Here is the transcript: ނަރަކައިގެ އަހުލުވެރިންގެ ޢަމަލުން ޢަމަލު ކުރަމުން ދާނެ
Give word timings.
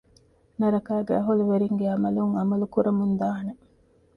ނަރަކައިގެ 0.59 1.13
އަހުލުވެރިންގެ 1.17 1.85
ޢަމަލުން 1.93 2.33
ޢަމަލު 2.37 2.65
ކުރަމުން 2.73 3.15
ދާނެ 3.19 3.51